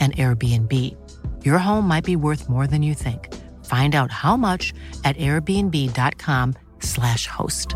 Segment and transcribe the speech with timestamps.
[0.00, 0.96] an Airbnb.
[1.44, 3.28] Your home might be worth more than you think.
[3.66, 4.72] Find out how much
[5.04, 7.74] at airbnb.com/slash host.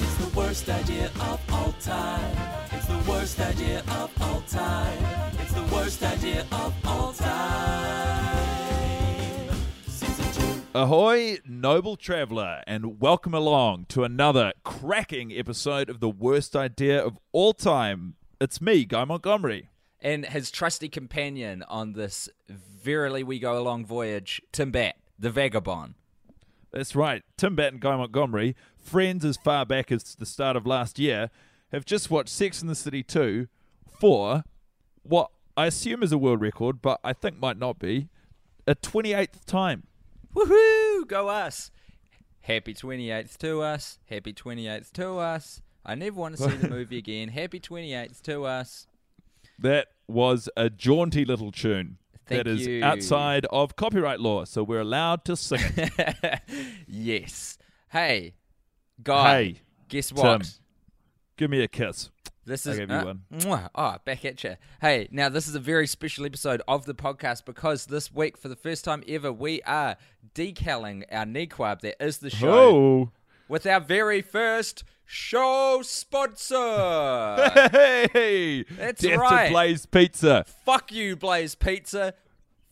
[0.00, 2.59] It's the worst idea of all time.
[2.92, 4.98] It's the worst idea of all time.
[5.38, 8.28] It's the worst idea of all time.
[9.86, 10.62] Season two.
[10.74, 17.16] Ahoy, noble traveller, and welcome along to another cracking episode of the worst idea of
[17.32, 18.14] all time.
[18.40, 19.68] It's me, Guy Montgomery.
[20.00, 25.94] and his trusty companion on this verily we go along voyage, Tim Batt, the vagabond.
[26.72, 30.66] That's right, Tim Batt and Guy Montgomery, friends as far back as the start of
[30.66, 31.30] last year,
[31.72, 33.48] have just watched Sex and the City 2
[33.98, 34.44] for
[35.02, 38.08] what I assume is a world record, but I think might not be,
[38.66, 39.84] a 28th time.
[40.34, 41.06] Woohoo!
[41.06, 41.70] Go us!
[42.42, 43.98] Happy 28th to us.
[44.06, 45.60] Happy 28th to us.
[45.84, 47.28] I never want to see the movie again.
[47.28, 48.86] Happy 28th to us.
[49.58, 51.98] That was a jaunty little tune.
[52.26, 52.84] Thank that is you.
[52.84, 56.40] outside of copyright law, so we're allowed to sing it.
[56.86, 57.58] yes.
[57.90, 58.34] Hey,
[59.02, 59.42] guy.
[59.42, 60.42] Hey, guess what?
[60.42, 60.50] Tim.
[61.40, 62.10] Give me a kiss.
[62.44, 63.22] This is uh, one.
[63.32, 63.70] mwah.
[63.74, 64.56] Oh, back at you.
[64.82, 68.48] Hey, now this is a very special episode of the podcast because this week, for
[68.48, 69.96] the first time ever, we are
[70.34, 73.10] decaling our niqab that is the show Oh.
[73.48, 76.58] with our very first show sponsor.
[78.12, 79.46] Hey, That's Death right.
[79.46, 80.44] to Blaze Pizza.
[80.66, 82.12] Fuck you, Blaze Pizza.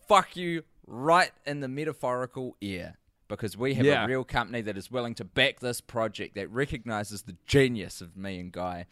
[0.06, 2.98] Fuck you right in the metaphorical ear.
[3.28, 4.04] Because we have Yeah.
[4.04, 8.16] a real company that is willing to back this project that recognizes the genius of
[8.16, 8.86] me and Guy,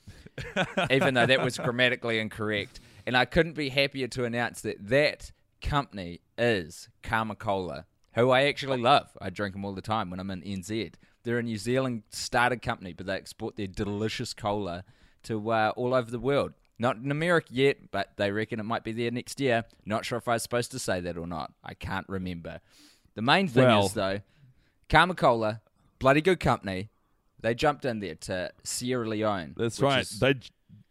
[0.90, 2.80] even though that was grammatically incorrect.
[3.06, 5.32] And I couldn't be happier to announce that that
[5.62, 9.08] company is Karma Cola, who I actually love.
[9.20, 10.92] I drink them all the time when I'm in NZ.
[11.24, 14.84] They're a New Zealand started company, but they export their delicious cola
[15.24, 16.52] to uh, all over the world.
[16.78, 19.64] Not in America yet, but they reckon it might be there next year.
[19.86, 21.52] Not sure if I was supposed to say that or not.
[21.64, 22.60] I can't remember.
[23.16, 24.20] The main thing Well- is, though,
[24.88, 25.60] Karma Cola,
[25.98, 26.90] bloody good company.
[27.40, 29.54] They jumped in there to Sierra Leone.
[29.56, 30.02] That's right.
[30.02, 30.34] is- They,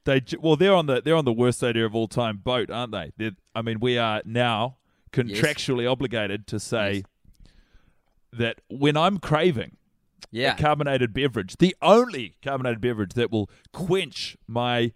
[0.03, 2.91] they, well, they're on the they're on the worst idea of all time boat, aren't
[2.91, 3.11] they?
[3.17, 4.77] They're, I mean, we are now
[5.11, 7.03] contractually obligated to say Yes.
[8.33, 9.77] that when I'm craving
[10.31, 10.53] yeah.
[10.53, 14.91] a carbonated beverage, the only carbonated beverage that will quench my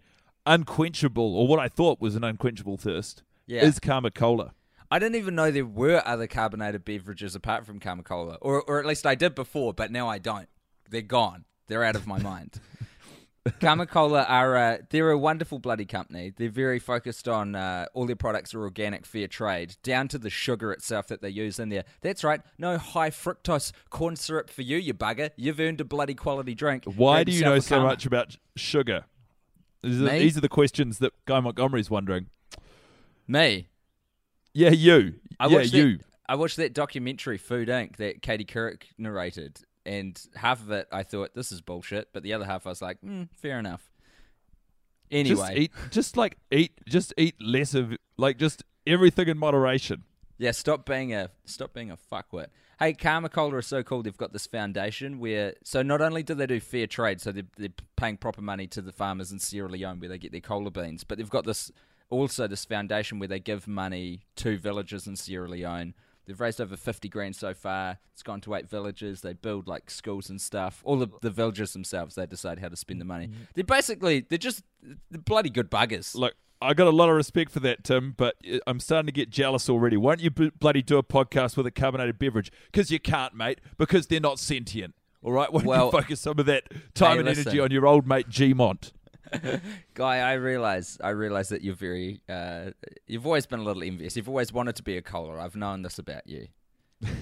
[0.46, 3.62] unquenchable, or what I thought was an unquenchable thirst, Yeah.
[3.64, 4.52] is Karma Cola.
[4.90, 8.80] I didn't even know there were other carbonated beverages apart from Karma Cola, or or
[8.80, 10.48] at least I did before, but now I don't.
[10.88, 11.44] They're gone.
[11.68, 12.60] They're out of my mind.
[13.60, 16.32] Karma Cola are uh, they're a wonderful bloody company.
[16.36, 20.28] They're very focused on uh, all their products are organic, fair trade, down to the
[20.28, 21.84] sugar itself that they use in there.
[22.02, 25.30] That's right, no high fructose corn syrup for you, you bugger.
[25.36, 26.84] You've earned a bloody quality drink.
[26.84, 29.04] Why do you know so much about sugar?
[29.82, 32.26] These are, these are the questions that Guy Montgomery's wondering.
[33.26, 33.68] Me.
[34.52, 35.14] Yeah, you.
[35.38, 35.96] I yeah, watched you.
[35.98, 37.96] That, I watched that documentary Food Inc.
[37.96, 42.32] that Katie Couric narrated, and half of it I thought this is bullshit, but the
[42.32, 43.90] other half I was like, mm, fair enough.
[45.10, 50.04] Anyway, Just eat, just like eat, just eat less of, like just everything in moderation.
[50.38, 52.46] yeah, stop being a stop being a fuckwit.
[52.78, 54.02] Hey, Karma Cola are so cool.
[54.02, 57.42] They've got this foundation where, so not only do they do fair trade, so they're,
[57.58, 60.70] they're paying proper money to the farmers in Sierra Leone where they get their cola
[60.70, 61.70] beans, but they've got this
[62.10, 65.94] also this foundation where they give money to villages in Sierra Leone.
[66.26, 67.98] They've raised over 50 grand so far.
[68.12, 69.20] It's gone to eight villages.
[69.22, 70.80] They build like schools and stuff.
[70.84, 73.30] All the, the villagers themselves, they decide how to spend the money.
[73.54, 76.14] They're basically, they're just they're bloody good buggers.
[76.14, 79.12] Look, I got a lot of respect for that, Tim, but uh, I'm starting to
[79.12, 79.96] get jealous already.
[79.96, 82.52] Why don't you b- bloody do a podcast with a carbonated beverage?
[82.70, 83.60] Because you can't, mate.
[83.78, 84.94] Because they're not sentient.
[85.22, 85.52] All right.
[85.52, 86.64] Why don't Well, you focus some of that
[86.94, 88.92] time hey, and energy on your old mate Gmont?
[89.94, 92.70] Guy, I realize, I realize that you're very, uh,
[93.06, 94.16] you've always been a little envious.
[94.16, 95.38] You've always wanted to be a cola.
[95.40, 96.48] I've known this about you.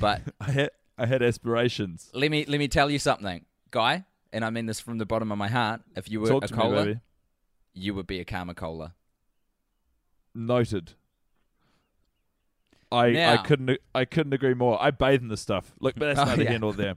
[0.00, 2.10] But I had I had aspirations.
[2.12, 5.30] let me let me tell you something, Guy, and I mean this from the bottom
[5.30, 5.82] of my heart.
[5.96, 6.96] If you were Talk a cola, me,
[7.74, 8.94] you would be a Karma Cola.
[10.34, 10.92] Noted.
[12.90, 14.80] I I couldn't I couldn't agree more.
[14.82, 15.72] I bathe in this stuff.
[15.80, 16.50] Look, but that's Oh, neither yeah.
[16.50, 16.94] here nor there.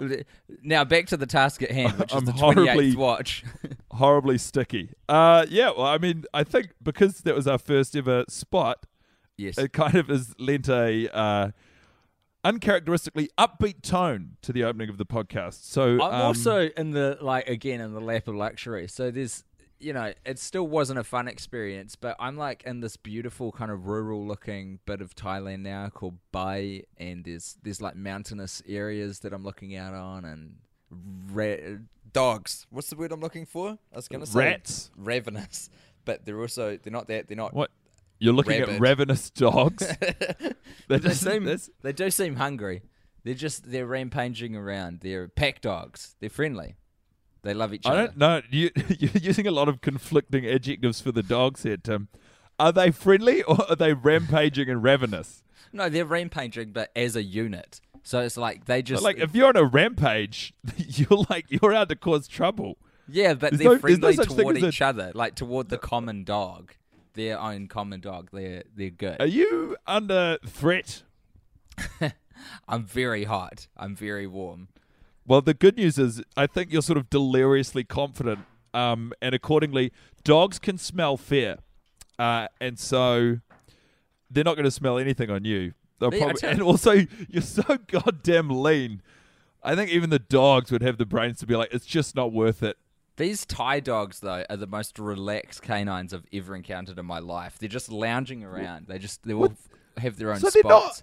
[0.62, 3.44] now back to the task at hand, which is I'm the horribly- 28th watch.
[3.92, 4.90] Horribly sticky.
[5.08, 5.70] Uh, yeah.
[5.70, 8.84] Well, I mean, I think because that was our first ever spot,
[9.36, 9.58] yes.
[9.58, 11.50] it kind of has lent a uh,
[12.44, 15.64] uncharacteristically upbeat tone to the opening of the podcast.
[15.64, 18.88] So I'm um, also in the like again in the lap of luxury.
[18.88, 19.44] So there's
[19.78, 23.70] you know, it still wasn't a fun experience, but I'm like in this beautiful kind
[23.70, 29.20] of rural looking bit of Thailand now called Pai and there's there's like mountainous areas
[29.20, 30.56] that I'm looking out on and
[31.32, 31.78] ra-
[32.12, 32.66] dogs.
[32.70, 33.78] What's the word I'm looking for?
[33.92, 34.90] I was gonna say Rats?
[34.96, 35.68] Ravenous.
[36.04, 37.70] But they're also they're not that they're not what
[38.18, 38.76] you're looking Rabid.
[38.76, 39.86] at ravenous dogs.
[40.88, 42.82] they seem that's- they do seem hungry.
[43.24, 45.00] They're just they're rampaging around.
[45.00, 46.14] They're pack dogs.
[46.20, 46.76] They're friendly.
[47.46, 48.06] They love each I other.
[48.08, 48.42] don't know.
[48.50, 52.08] You, you're using a lot of conflicting adjectives for the dogs here, Tim.
[52.58, 55.42] Are they friendly or are they rampaging and ravenous?
[55.72, 57.80] No, they're rampaging, but as a unit.
[58.02, 61.88] So it's like they just like, if you're on a rampage, you're like you're out
[61.90, 62.78] to cause trouble.
[63.08, 65.68] yeah, but there's they're no- there's no friendly toward as a- each other, like toward
[65.68, 66.72] the common dog,
[67.14, 68.30] their own common dog.
[68.32, 69.20] They're they're good.
[69.20, 71.02] Are you under threat?
[72.68, 73.66] I'm very hot.
[73.76, 74.68] I'm very warm.
[75.26, 78.40] Well, the good news is, I think you're sort of deliriously confident,
[78.72, 79.92] um, and accordingly,
[80.24, 81.56] dogs can smell fear,
[82.18, 83.38] uh, and so
[84.30, 85.72] they're not going to smell anything on you.
[85.98, 86.92] They'll Yeah, probably, and also,
[87.28, 89.02] you're so goddamn lean.
[89.62, 92.32] I think even the dogs would have the brains to be like, it's just not
[92.32, 92.76] worth it.
[93.16, 97.58] These Thai dogs, though, are the most relaxed canines I've ever encountered in my life.
[97.58, 98.86] They're just lounging around.
[98.88, 99.68] They just they all f-
[100.02, 101.02] have their own So they're not- spots.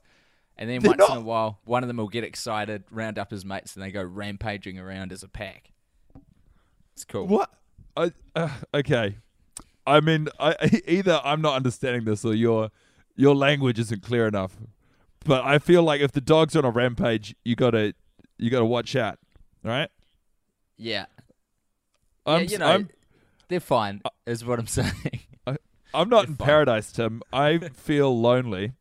[0.58, 3.32] And then they're once in a while, one of them will get excited, round up
[3.32, 5.72] his mates, and they go rampaging around as a pack.
[6.94, 7.28] It's cool.
[7.28, 7.52] What?
[7.98, 9.18] I, uh, okay.
[9.86, 12.70] I mean, I, either I'm not understanding this or your
[13.16, 14.58] your language isn't clear enough.
[15.26, 17.94] But I feel like if the dog's on a rampage, you gotta
[18.38, 19.20] you gotta watch out.
[19.64, 19.90] right?
[20.78, 21.06] Yeah.
[22.26, 22.90] I'm, yeah, you know, I'm,
[23.50, 25.20] they're fine, is what I'm saying.
[25.96, 26.46] I'm not You're in fine.
[26.48, 27.22] paradise, Tim.
[27.32, 28.74] I feel lonely.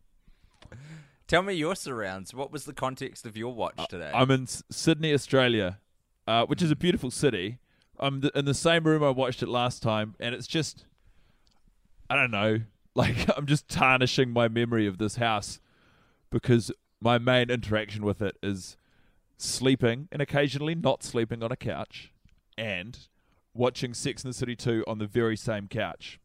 [1.27, 2.35] Tell me your surrounds.
[2.35, 4.11] What was the context of your watch today?
[4.15, 5.79] I'm in S- Sydney, Australia,
[6.27, 7.59] uh, which is a beautiful city.
[7.99, 10.85] I'm th- in the same room I watched it last time, and it's just,
[12.11, 12.61] I don't know,
[12.95, 15.61] like I'm just tarnishing my memory of this house
[16.31, 16.71] because
[17.01, 18.77] my main interaction with it is
[19.39, 22.13] sleeping and occasionally not sleeping on a couch
[22.59, 22.99] and
[23.55, 26.21] watching Sex and the City 2 on the very same couch.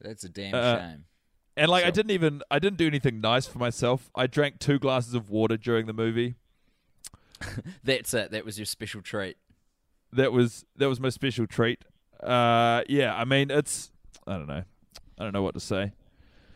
[0.00, 1.04] That's a damn uh, shame.
[1.58, 4.10] And like I didn't even I didn't do anything nice for myself.
[4.14, 6.36] I drank two glasses of water during the movie.
[7.84, 8.30] That's it.
[8.30, 9.36] That was your special treat.
[10.12, 11.84] that was that was my special treat.
[12.22, 13.90] Uh, yeah, I mean it's
[14.26, 14.64] I don't know,
[15.18, 15.92] I don't know what to say.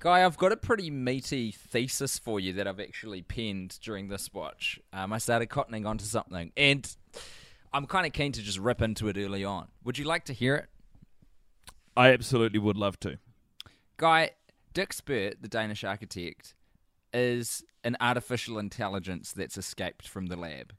[0.01, 4.33] Guy, I've got a pretty meaty thesis for you that I've actually penned during this
[4.33, 4.81] watch.
[4.93, 6.97] Um, I started cottoning onto something, and
[7.73, 9.69] I'm kind of keen to just rip into it early on.
[9.85, 10.67] Would you like to hear it?
[11.97, 13.19] I absolutely would love to.
[13.97, 14.31] Guy,
[14.73, 16.55] Dick Spurt, the Danish architect,
[17.13, 20.75] is an artificial intelligence that's escaped from the lab.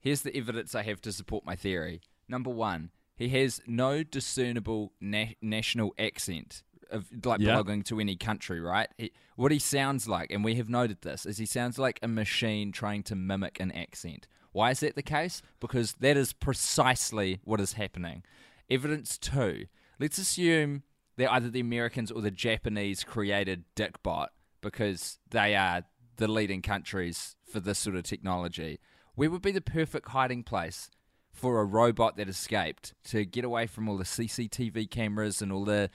[0.00, 2.00] Here's the evidence I have to support my theory.
[2.28, 7.52] Number one, he has no discernible na- national accent of like Yeah.
[7.56, 8.88] belonging to any country, right?
[8.98, 12.08] He, what he sounds like, and we have noted this, is he sounds like a
[12.08, 14.26] machine trying to mimic an accent.
[14.52, 15.42] Why is that the case?
[15.60, 18.22] Because that is precisely what is happening.
[18.70, 19.66] Evidence two.
[19.98, 20.82] Let's assume
[21.16, 24.28] that either the Americans or the Japanese created Dickbot
[24.60, 25.82] because they are
[26.16, 28.80] the leading countries for this sort of technology.
[29.14, 30.90] Where would be the perfect hiding place
[31.32, 35.64] for a robot that escaped to get away from all the CCTV cameras and all
[35.64, 35.90] the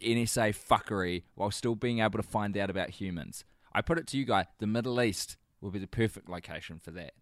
[0.00, 3.44] NSA fuckery while still being able to find out about humans?
[3.74, 6.90] I put it to you guys, the Middle East would be the perfect location for
[6.92, 7.12] that.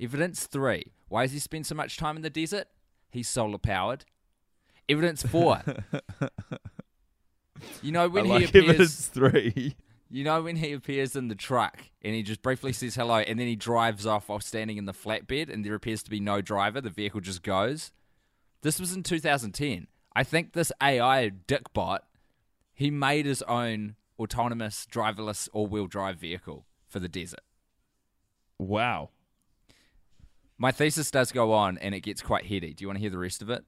[0.00, 0.92] Evidence three.
[1.08, 2.68] Why does he spend so much time in the desert?
[3.10, 4.04] He's solar powered.
[4.88, 5.62] Evidence four.
[7.82, 8.64] you know when I he like appears.
[8.68, 9.76] evidence three.
[10.10, 13.38] You know when he appears in the truck and he just briefly says hello and
[13.40, 16.42] then he drives off while standing in the flatbed and there appears to be no
[16.42, 17.92] driver, the vehicle just goes.
[18.60, 19.86] This was in 2010.
[20.14, 22.00] I think this AI Dickbot,
[22.74, 27.40] he made his own autonomous, driverless, all-wheel drive vehicle for the desert.
[28.58, 29.08] Wow.
[30.58, 32.72] My thesis does go on, and it gets quite heady.
[32.72, 33.64] Do you want to hear the rest of it?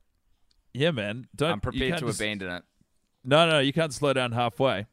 [0.73, 1.27] Yeah, man.
[1.35, 1.53] Don't.
[1.53, 2.63] I'm prepared to just- abandon it.
[3.25, 4.87] No, no, you can't slow down halfway.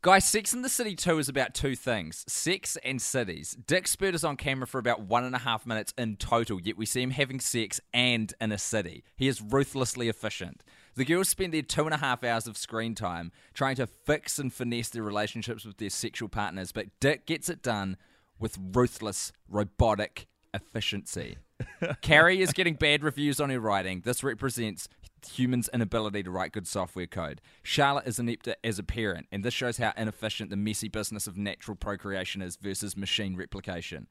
[0.00, 3.56] Guys, Sex in the City 2 is about two things sex and cities.
[3.66, 6.76] Dick Spurt is on camera for about one and a half minutes in total, yet
[6.76, 9.02] we see him having sex and in a city.
[9.16, 10.62] He is ruthlessly efficient.
[10.94, 14.38] The girls spend their two and a half hours of screen time trying to fix
[14.38, 17.96] and finesse their relationships with their sexual partners, but Dick gets it done
[18.38, 21.38] with ruthless, robotic efficiency.
[22.02, 24.02] Carrie is getting bad reviews on her writing.
[24.04, 24.88] This represents
[25.26, 27.40] humans' inability to write good software code.
[27.62, 31.36] Charlotte is inept as a parent, and this shows how inefficient the messy business of
[31.36, 34.06] natural procreation is versus machine replication.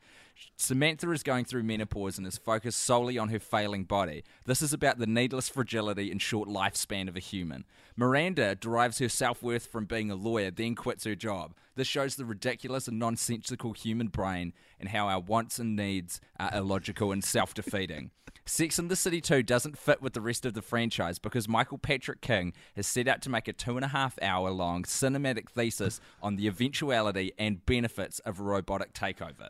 [0.58, 4.24] Samantha is going through menopause and is focused solely on her failing body.
[4.46, 7.66] This is about the needless fragility and short lifespan of a human.
[7.96, 11.54] Miranda derives her self worth from being a lawyer, then quits her job.
[11.76, 16.52] This shows the ridiculous and nonsensical human brain and how our wants and needs are
[16.54, 18.12] illogical and self defeating.
[18.46, 21.78] Sex in the City 2 doesn't fit with the rest of the franchise because Michael
[21.78, 25.50] Patrick King has set out to make a two and a half hour long cinematic
[25.50, 29.50] thesis on the eventuality and benefits of a robotic takeover.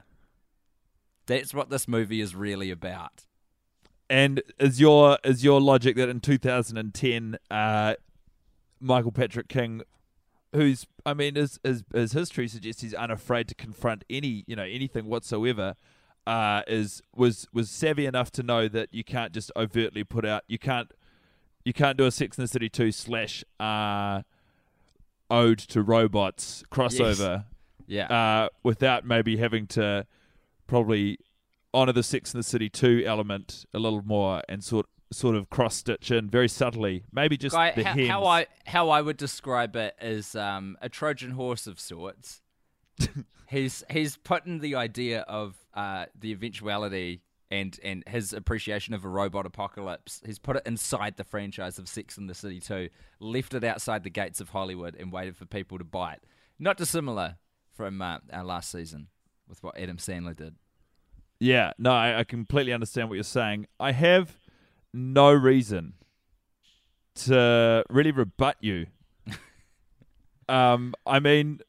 [1.25, 3.25] That's what this movie is really about.
[4.09, 7.95] And is your is your logic that in 2010, uh,
[8.79, 9.81] Michael Patrick King,
[10.53, 14.63] who's I mean, as as as history suggests, he's unafraid to confront any you know
[14.63, 15.75] anything whatsoever,
[16.25, 20.44] uh, is was was savvy enough to know that you can't just overtly put out
[20.48, 20.92] you can't
[21.65, 24.22] you can't do a Sex in the City two slash uh,
[25.30, 27.46] ode to robots crossover
[27.88, 28.06] Yeah.
[28.08, 30.06] uh, without maybe having to
[30.68, 31.20] probably
[31.74, 35.50] honor the Sex in the City two element a little more and sort sort of
[35.50, 37.03] cross stitch in very subtly.
[37.12, 40.89] Maybe just Guy, the how, how I how I would describe it is um, a
[40.89, 42.42] Trojan horse of sorts.
[43.50, 47.21] He's he's putting the idea of uh, the eventuality
[47.51, 50.21] and and his appreciation of a robot apocalypse.
[50.25, 54.03] He's put it inside the franchise of Sex and the City 2, left it outside
[54.03, 56.23] the gates of Hollywood, and waited for people to buy it.
[56.57, 57.38] Not dissimilar
[57.75, 59.07] from uh, our last season
[59.47, 60.55] with what Adam Sandler did.
[61.39, 63.67] Yeah, no, I, I completely understand what you're saying.
[63.79, 64.31] I have
[64.93, 65.93] no reason
[67.15, 68.88] to really rebut you.
[70.50, 71.59] um, I mean,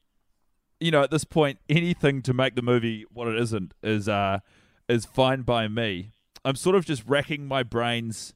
[0.85, 4.41] you know, at this point, anything to make the movie what it isn't is uh
[4.89, 6.13] is fine by me.
[6.45, 8.35] I'm sort of just racking my brains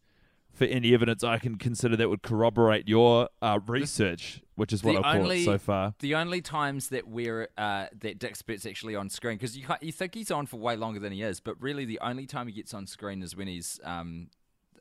[0.54, 4.96] for any evidence I can consider that would corroborate your uh, research, which is what
[4.96, 5.94] The call only- so far.
[6.00, 9.92] The only times that we're uh, that Dick Spurt's actually on screen because you you
[9.92, 12.54] think he's on for way longer than he is, but really the only time he
[12.54, 14.28] gets on screen is when he's um,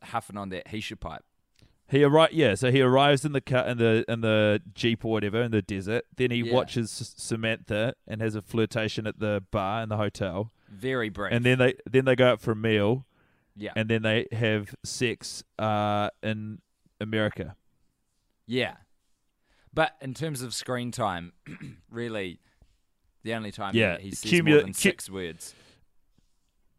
[0.02, 1.26] huffing on that shisha pipe.
[1.90, 2.56] He arrives, yeah.
[2.56, 5.62] So he arrives in the car, in the in the jeep or whatever in the
[5.62, 6.04] desert.
[6.16, 6.54] Then he Yeah.
[6.54, 11.32] watches Samantha and has a flirtation at the bar in the hotel, Very brief.
[11.34, 13.06] and then they then they go out for a meal,
[13.56, 16.62] yeah, and then they have sex uh, in
[17.00, 17.56] America.
[18.46, 18.76] yeah.
[19.74, 21.34] But in terms of screen time,
[21.92, 22.40] really,
[23.24, 25.54] the only time he- Yeah, he, says more than cu- six words.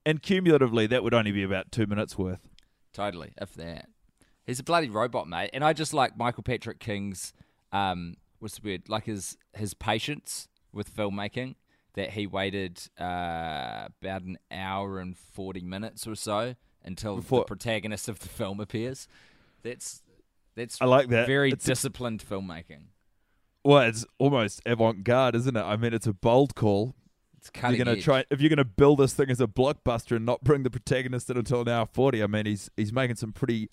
[0.05, 2.41] And cumulatively, that would only be about two minutes worth.
[2.93, 3.89] Totally, if that.
[4.49, 5.51] He's a bloody robot, mate.
[5.53, 7.33] And I just like Michael Patrick King's
[7.71, 8.89] um what's the word?
[8.89, 11.55] Like his his patience with filmmaking.
[11.95, 17.47] That he waited uh, about an hour and forty minutes or so until Before- the
[17.47, 19.09] protagonist of the film appears.
[19.63, 20.03] That's
[20.55, 21.27] that's I like that.
[21.27, 22.85] very It's a- disciplined filmmaking.
[23.65, 25.61] Well, it's almost avant-garde, isn't it?
[25.63, 26.95] I mean, it's a bold call.
[27.37, 28.05] It's cutting you're gonna edge.
[28.05, 31.29] try if you're gonna build this thing as a blockbuster and not bring the protagonist
[31.31, 32.23] in until an hour forty.
[32.23, 33.71] I mean, he's he's making some pretty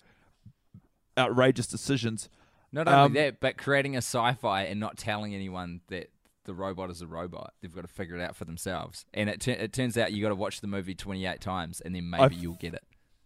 [1.18, 2.28] outrageous decisions.
[2.72, 6.10] Not only um, that, but creating a sci-fi and not telling anyone that
[6.44, 7.52] the robot is a robot.
[7.60, 9.04] They've got to figure it out for themselves.
[9.14, 12.08] And it, it turns out you got to watch the movie 28 times and then
[12.10, 12.84] maybe I've- you'll get it.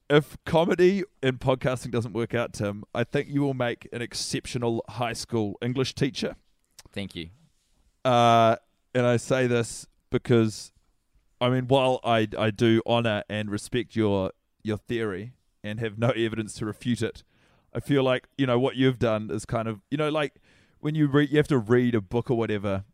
[0.09, 4.85] If comedy and podcasting doesn't work out, Tim, I think you will make an exceptional
[4.89, 6.35] high school English teacher.
[6.93, 7.29] Thank you.
[8.05, 8.57] Uh,
[8.93, 10.73] and I say this because,
[11.41, 14.33] I mean, while I I do honor and respect your
[14.65, 17.23] your theory and have no evidence to refute it,
[17.75, 20.35] I feel like you know what you've done is kind of you know like
[20.81, 22.85] when you read you have to read a book or whatever,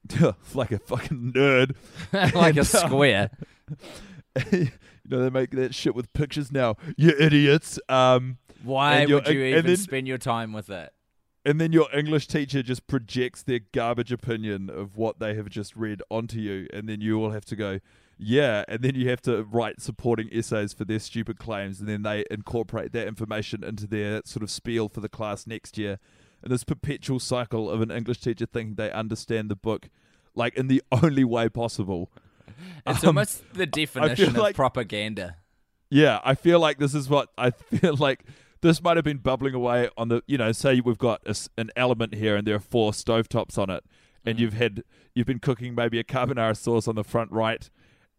[0.54, 1.74] like a fucking nerd.
[2.12, 3.30] like a And, uh, square.
[4.52, 4.68] you
[5.08, 6.76] know they make that shit with pictures now.
[6.96, 7.78] You idiots.
[7.88, 10.92] Um, Why would you even then- spend your time with it?
[11.44, 15.76] and then your English teacher just projects their garbage opinion of what they have just
[15.76, 17.78] read onto you, and then you all have to go,
[18.18, 22.02] Yeah, and then you have to write supporting essays for their stupid claims, and then
[22.02, 25.98] they incorporate that information into their sort of spiel for the class next year.
[26.42, 29.90] And this perpetual cycle of an English teacher thinking they understand the book,
[30.34, 32.10] like in the only way possible.
[32.86, 35.36] It's Um, almost the definition of like- propaganda.
[35.90, 38.24] Yeah, I feel like this is what I feel like.
[38.62, 41.70] This might have been bubbling away on the, you know, say we've got a an
[41.76, 43.84] element here and there are four stovetops on it,
[44.24, 44.82] and you've had
[45.14, 47.68] you've been cooking maybe a carbonara sauce on the front right,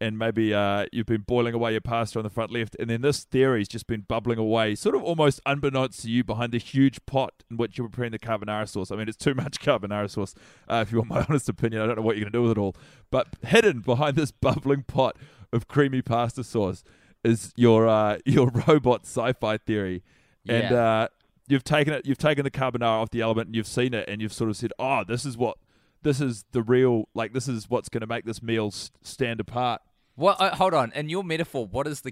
[0.00, 3.00] and maybe uh, you've been boiling away your pasta on the front left, and then
[3.02, 7.04] this theory's just been bubbling away, sort of almost unbeknownst to you, behind the huge
[7.06, 8.90] pot in which you're preparing the carbonara sauce.
[8.90, 10.34] I mean, it's too much carbonara sauce,
[10.68, 11.82] uh, if you want my honest opinion.
[11.82, 12.76] I don't know what you're going to do with it all,
[13.10, 15.16] but hidden behind this bubbling pot
[15.52, 16.84] of creamy pasta sauce
[17.24, 20.02] is your uh, your robot sci-fi theory,
[20.48, 20.82] and Yeah.
[21.02, 21.08] uh,
[21.48, 22.06] you've taken it.
[22.06, 24.56] You've taken the carbonara off the element, and you've seen it, and you've sort of
[24.56, 25.58] said, "Oh, this is what."
[26.02, 28.70] This is the real, like, this is what's going to make this meal
[29.02, 29.82] stand apart.
[30.18, 30.40] What?
[30.40, 30.90] Uh, hold on.
[30.96, 32.10] In your metaphor, what is the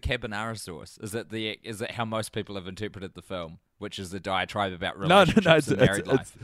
[0.54, 0.96] sauce?
[1.02, 1.58] Is it the?
[1.64, 5.06] Is it how most people have interpreted the film, which is the diatribe about No,
[5.08, 5.56] no, relationships no.
[5.56, 6.36] It's, and it's, married it's- life?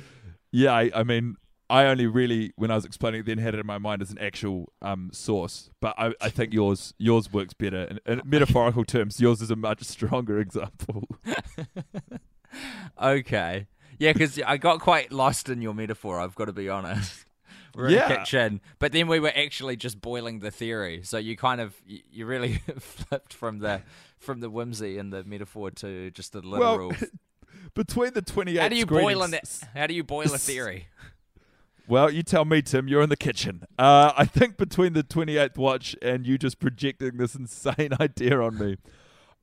[0.51, 1.37] yeah, I, I mean,
[1.71, 4.11] I only really, when I was explaining it, then had it in my mind as
[4.11, 5.71] an actual um, source.
[5.81, 7.85] But I, I think yours yours works better.
[7.85, 11.05] In, in metaphorical terms, yours is a much stronger example.
[13.01, 13.67] Okay.
[13.99, 16.21] Yeah, because I got quite lost in your metaphor.
[16.21, 17.25] I've got to be honest.
[17.75, 18.13] We're in Yeah.
[18.13, 21.01] a kitchen, but then we were actually just boiling the theory.
[21.05, 23.83] So you kind of you, really flipped from the
[24.19, 26.89] from the whimsy and the metaphor to just the literal.
[26.91, 26.99] Well,
[27.75, 29.31] between the 28 how do you boil screenings- in
[29.73, 29.79] that?
[29.81, 30.89] How do you boil a theory?
[31.89, 32.87] Well, you tell me, Tim.
[32.89, 33.65] You're in the kitchen.
[33.79, 38.57] Uh, I think between the 28th watch and you just projecting this insane idea on
[38.59, 38.77] me,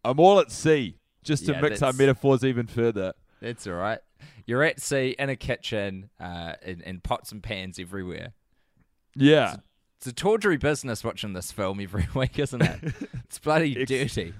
[0.06, 0.96] I'm all at sea.
[1.22, 3.14] Just to Yeah, mix our metaphors even further.
[3.42, 4.00] That's all right.
[4.46, 8.34] You're at sea in a kitchen, uh, and, and pots and pans everywhere.
[9.16, 9.58] Yeah.
[9.98, 12.94] It's a tawdry business watching this film every week, isn't it?
[13.26, 14.34] It's bloody Ex- dirty.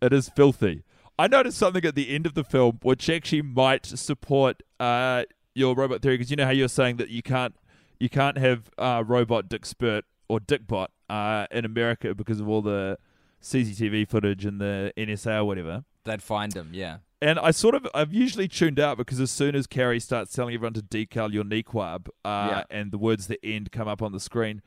[0.00, 0.84] It is filthy.
[1.18, 5.74] I noticed something at the end of the film which actually might support uh, your
[5.74, 7.54] robot theory because you know how you're saying that you can't
[7.98, 12.62] you can't have uh, robot Dick Spurt or Dickbot uh, in America because of all
[12.62, 12.98] the
[13.42, 15.84] CCTV footage and the NSA or whatever.
[16.04, 16.98] They'd find him, yeah.
[17.24, 20.54] And I sort of I've usually tuned out because as soon as Carrie starts telling
[20.54, 22.64] everyone to decal your niqab uh, Yeah.
[22.70, 24.60] and the words that end come up on the screen,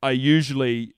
[0.00, 0.94] I usually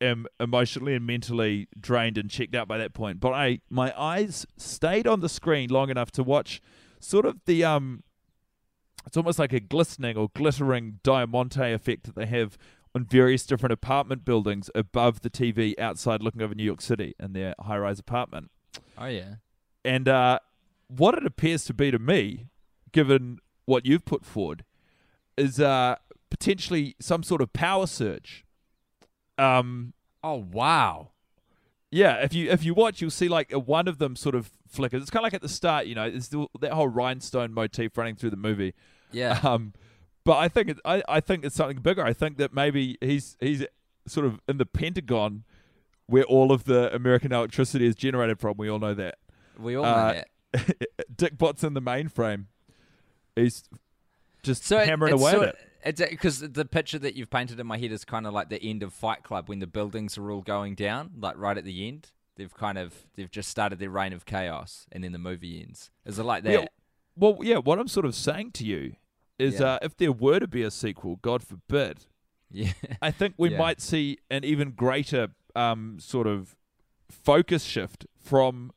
[0.00, 3.18] am emotionally and mentally drained and checked out by that point.
[3.18, 6.60] But I my eyes stayed on the screen long enough to watch
[7.00, 8.04] sort of the um
[9.04, 12.56] it's almost like a glistening or glittering diamante effect that they have
[12.94, 17.32] on various different apartment buildings above the TV outside looking over New York City in
[17.32, 18.50] their high rise apartment.
[18.96, 19.34] Oh yeah.
[19.86, 20.40] And uh,
[20.88, 22.46] what it appears to be to me,
[22.92, 24.64] given what you've put forward,
[25.36, 25.96] is uh,
[26.30, 28.44] potentially some sort of power surge.
[29.38, 29.92] Um,
[30.24, 31.10] Oh wow.
[31.92, 35.02] yeah, if you if you watch, you'll see like one of them sort of flickers.
[35.02, 37.96] It's kind of like at the start, you know, it's the, that whole rhinestone motif
[37.96, 38.74] running through the movie.
[39.12, 39.38] Yeah.
[39.44, 39.72] Um,
[40.24, 42.02] but I think it, I I think it's something bigger.
[42.04, 43.64] I think that maybe he's he's
[44.08, 45.44] sort of in the Pentagon,
[46.08, 48.56] where all of the American electricity is generated from.
[48.56, 49.18] We all know that.
[49.58, 50.88] We all know uh, that.
[51.16, 52.46] Dick Bot's in the mainframe.
[53.34, 53.64] He's
[54.42, 55.60] just So it- hammering it's away sort at it.
[55.84, 58.60] It's because the picture that you've painted in my head is kind of like the
[58.60, 61.86] end of Fight Club when the buildings are all going down, like right at the
[61.86, 62.10] end.
[62.34, 65.90] They've kind of they've just started their reign of chaos, and then the movie ends.
[66.04, 66.52] Is it like that?
[66.52, 66.66] Yeah,
[67.14, 67.58] well, yeah.
[67.58, 68.94] What I'm sort of saying to you
[69.38, 69.66] is, Yeah.
[69.74, 72.06] uh, if there were to be a sequel, God forbid,
[72.50, 72.72] Yeah.
[73.00, 73.58] I think we Yeah.
[73.58, 76.56] might see an even greater um, sort of
[77.08, 78.72] focus shift from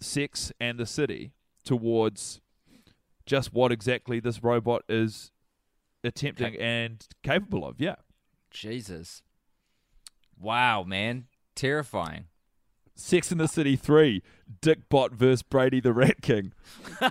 [0.00, 1.32] sex and the city
[1.64, 2.40] towards
[3.24, 5.32] just what exactly this robot is
[6.04, 7.80] attempting Cap- and capable of.
[7.80, 7.96] Yeah.
[8.50, 9.22] Jesus.
[10.38, 11.26] Wow, man.
[11.54, 12.26] Terrifying.
[12.94, 14.22] Sex in the City 3,
[14.62, 16.52] Dick Bot versus Brady the Rat King.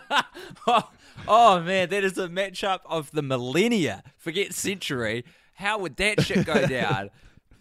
[0.68, 0.90] oh,
[1.28, 4.02] oh, man, that is a matchup of the millennia.
[4.18, 5.24] Forget century.
[5.54, 7.12] How would that shit go down?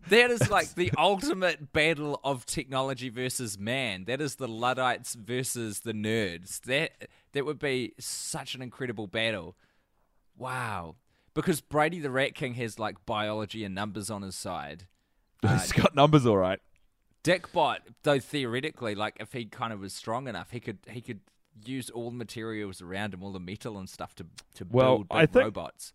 [0.08, 4.04] That is like the ultimate battle of technology versus man.
[4.04, 6.60] That is the Luddites versus the nerds.
[6.62, 9.56] That that would be such an incredible battle.
[10.36, 10.96] Wow.
[11.34, 14.86] Because Brady the Rat King has like biology and numbers on his side.
[15.42, 16.60] He's got numbers all right.
[17.22, 21.20] Dickbot, though theoretically, like if he kind of was strong enough, he could he could
[21.64, 25.08] use all the materials around him, all the metal and stuff to to Well, build
[25.08, 25.92] big I think- robots.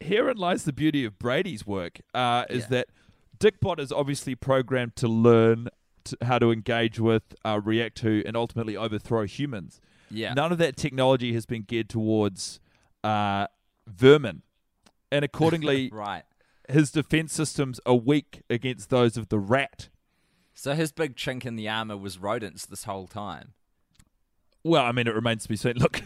[0.00, 2.00] herein lies the beauty of Brady's work.
[2.12, 2.68] Uh, is Yeah.
[2.70, 2.86] that
[3.42, 5.68] Dickbot is obviously programmed to learn
[6.04, 9.80] to, how to engage with, uh, react to, and ultimately overthrow humans.
[10.12, 10.32] Yeah.
[10.34, 12.60] None of that technology has been geared towards
[13.02, 13.48] uh,
[13.88, 14.42] vermin,
[15.10, 16.22] and accordingly, Right.
[16.68, 19.88] his defense systems are weak against those of the rat.
[20.54, 23.54] So his big chink in the armor was rodents this whole time.
[24.62, 25.74] Well, I mean, it remains to be seen.
[25.78, 26.00] Look,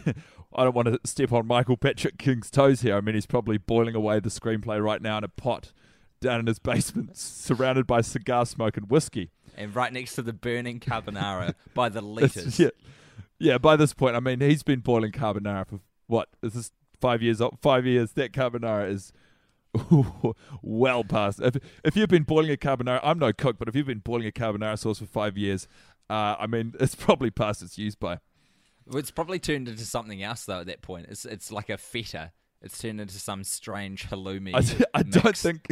[0.55, 2.97] I don't want to step on Michael Patrick King's toes here.
[2.97, 5.71] I mean, he's probably boiling away the screenplay right now in a pot
[6.19, 9.31] down in his basement, surrounded by cigar smoke and whiskey.
[9.55, 12.59] And right next to the burning carbonara by the liters.
[12.59, 12.69] yeah,
[13.39, 13.57] yeah.
[13.57, 16.29] By this point, I mean, he's been boiling carbonara for what?
[16.43, 17.41] Is this five years?
[17.41, 17.57] old?
[17.61, 18.11] Five years.
[18.13, 19.11] That carbonara is
[20.61, 21.39] well past.
[21.41, 24.27] If if you've been boiling a carbonara, I'm no cook, but if you've been boiling
[24.27, 25.67] a carbonara sauce for five years,
[26.09, 28.19] uh, I mean, it's probably past its use by.
[28.93, 30.61] It's probably turned into something else though.
[30.61, 32.31] At that point, it's it's like a feta.
[32.61, 34.53] It's turned into some strange halloumi.
[34.55, 35.67] I, I don't think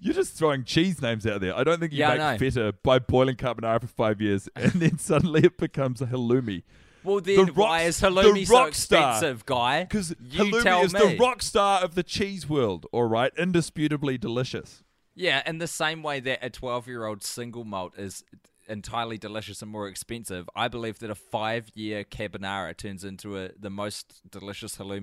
[0.00, 1.56] you're just throwing cheese names out there.
[1.56, 2.50] I don't think you Yeah, I make know.
[2.50, 6.62] feta by boiling carbonara for five years and then suddenly it becomes a halloumi.
[7.04, 9.10] Well, then The why rock- is the halloumi so rock star.
[9.12, 9.84] expensive, guy?
[9.84, 11.00] Because you halloumi tell is me.
[11.00, 12.86] the rock star of the cheese world.
[12.92, 14.82] All right, indisputably delicious.
[15.14, 18.22] Yeah, in the same way that a 12 year old single malt is
[18.68, 23.50] entirely delicious and more expensive, I believe that a five year carbonara turns into a,
[23.58, 25.02] the most delicious halloumi.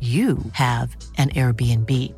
[0.00, 2.12] you have an Airbnb.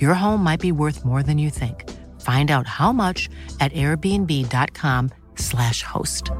[0.00, 1.90] Your home might be worth more than you think.
[2.20, 6.30] Find out how much at airbnb.com/slash host.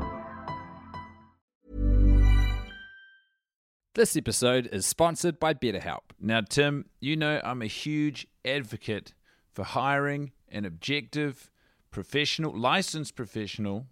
[3.94, 6.00] This episode is sponsored by BetterHelp.
[6.20, 9.14] Now, Tim, you know I'm a huge advocate
[9.52, 11.50] for hiring an objective,
[11.90, 13.86] professional, licensed professional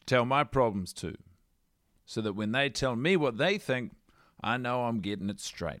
[0.00, 1.16] to tell my problems to,
[2.04, 3.92] so that when they tell me what they think,
[4.42, 5.80] I know I'm getting it straight.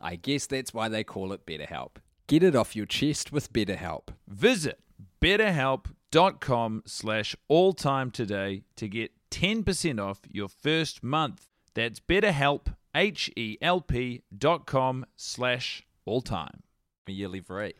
[0.00, 1.96] I guess that's why they call it BetterHelp.
[2.26, 4.08] Get it off your chest with BetterHelp.
[4.28, 4.80] Visit
[5.22, 11.48] betterhelp.com slash all time today to get 10% off your first month.
[11.74, 16.62] That's betterhelp, H-E-L-P dot com slash all time.
[17.08, 17.74] A yearly free.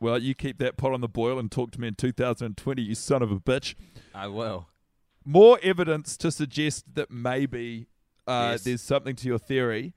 [0.00, 2.94] Well, you keep that pot on the boil and talk to me in 2020, you
[2.94, 3.74] son of a bitch.
[4.14, 4.68] I will.
[5.24, 7.86] More evidence to suggest that maybe
[8.26, 8.64] uh, Yes.
[8.64, 9.94] there's something to your theory.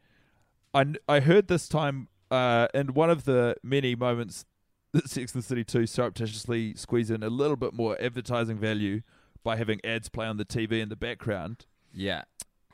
[0.73, 4.45] I, I heard this time uh, in one of the many moments
[4.93, 9.01] that Sex and the City 2 surreptitiously squeeze in a little bit more advertising value
[9.43, 11.65] by having ads play on the TV in the background.
[11.93, 12.23] Yeah.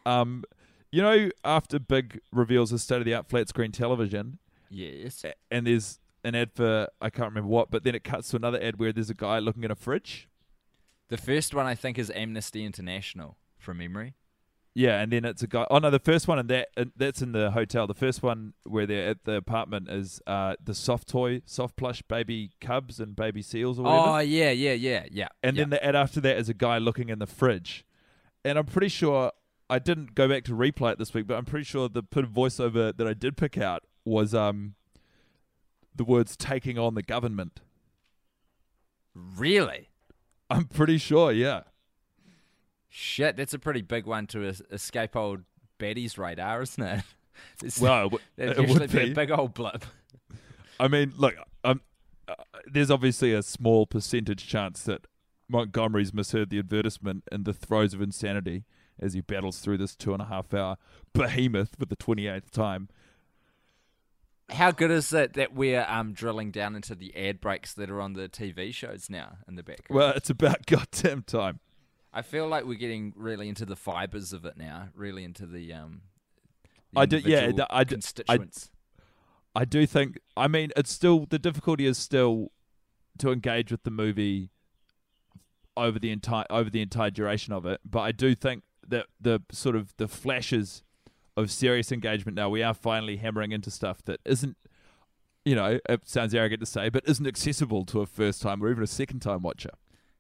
[0.06, 0.44] Um,
[0.92, 5.26] you know, after Big reveals his state of the art flat screen television, Yes.
[5.52, 8.62] and there's an ad for I can't remember what, but then it cuts to another
[8.62, 10.28] ad where there's a guy looking at a fridge.
[11.10, 14.14] The first one I think is Amnesty International from memory.
[14.76, 15.66] Yeah, and then it's a guy.
[15.70, 17.88] Oh no, the first one and that and that's in the hotel.
[17.88, 22.02] The first one where they're at the apartment is uh, the soft toy, soft plush
[22.04, 24.08] baby cubs and baby seals or whatever.
[24.08, 25.28] Oh yeah, yeah, yeah, yeah.
[25.44, 25.64] and yeah.
[25.64, 27.86] then the ad after that is a guy looking in the fridge.
[28.46, 29.32] And I'm pretty sure
[29.70, 32.32] I didn't go back to replay it this week, but I'm pretty sure the put
[32.32, 34.76] voiceover that I did pick out was um
[35.96, 37.62] the words "taking on the government."
[39.16, 39.90] really
[40.50, 41.62] I'm pretty sure, yeah.
[42.90, 43.38] Shit.
[43.38, 45.42] That's a pretty big one to escape old
[45.78, 47.04] Betty's radar, isn't it?
[47.64, 49.12] It's- Well, it, that'd it usually would be be.
[49.12, 49.86] a big old blip.
[50.78, 51.80] I mean, look, um,
[52.28, 52.34] uh,
[52.66, 55.08] there's obviously a small percentage chance that
[55.48, 58.66] Montgomery's misheard the advertisement in the throes of insanity
[59.00, 60.76] as he battles through this two and a half hour
[61.14, 62.90] behemoth for the 28th time.
[64.50, 68.02] How good is it that we're um, drilling down into the ad breaks that are
[68.02, 69.98] on the TV shows now in the background?
[69.98, 71.60] Well, it's about goddamn time.
[72.12, 75.74] I feel like we're getting really into the fibers of it now, really into the
[75.74, 76.02] um.
[76.96, 78.72] I do- yeah, I do- I- constituents.
[79.56, 80.20] I do think.
[80.38, 82.52] I mean, it's still the difficulty is still
[83.20, 84.50] to engage with the movie
[85.78, 87.80] over the entire over the entire duration of it.
[87.86, 90.84] But I do think that the sort of the flashes
[91.38, 94.58] of serious engagement now we are finally hammering into stuff that isn't.
[95.46, 98.70] You know, it sounds arrogant to say, but isn't accessible to a first time or
[98.70, 99.72] even a second time watcher.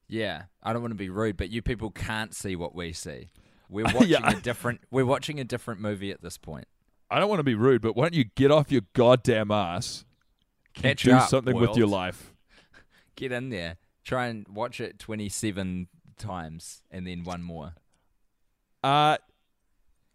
[0.09, 3.29] Yeah, I don't want to be rude, but you people can't see what we see.
[3.69, 4.31] We're watching Yeah.
[4.31, 4.81] a different.
[4.91, 6.67] We're watching a different movie at this point.
[7.11, 10.05] I don't want to be rude, but why don't you get off your goddamn ass
[10.75, 12.33] and Catch do up, something with your life?
[13.15, 13.77] Get in there.
[14.03, 17.73] Try and watch it twenty-seven times, and then one more.
[18.83, 19.17] Uh,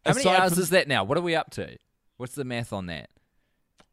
[0.06, 1.04] How many hours from- is that now?
[1.04, 1.76] What are we up to?
[2.16, 3.10] What's the math on that?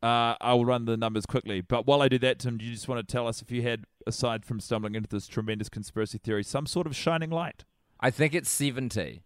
[0.03, 1.61] Uh, I will run the numbers quickly.
[1.61, 3.61] But while I do that, Tim, do you just want to tell us if you
[3.61, 7.63] had, aside from stumbling into this tremendous conspiracy theory, some sort of shining light?
[7.99, 9.21] I think it's seventy.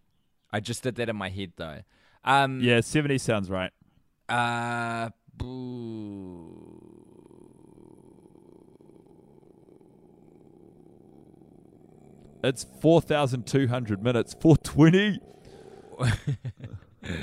[0.51, 1.79] I just did that in my head though.
[2.25, 3.71] Um, Yeah, 70 sounds right.
[4.27, 6.71] Uh, boo.
[12.43, 14.35] It's 4,200 minutes.
[14.39, 15.19] 420.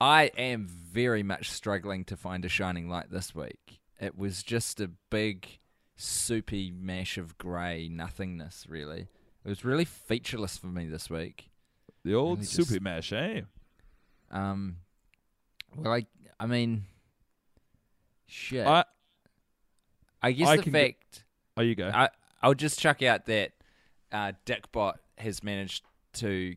[0.00, 3.78] I am very much struggling to find a shining light this week.
[4.00, 5.46] It was just a big,
[5.94, 9.06] soupy mash of grey nothingness, really.
[9.44, 11.50] It was really featureless for me this week.
[12.04, 13.42] The old Really just- mash, eh?
[14.32, 14.78] Um,
[15.76, 16.04] well, I,
[16.40, 16.84] I mean,
[18.26, 18.66] shit.
[18.66, 18.84] I,
[20.20, 21.24] I guess I the fact
[21.56, 21.92] oh, you go.
[21.94, 22.08] I
[22.42, 23.52] I'll just chuck out that
[24.10, 25.84] uh, Dickbot has managed
[26.14, 26.56] to.